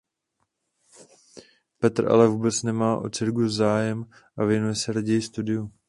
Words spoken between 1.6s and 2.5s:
Petr ale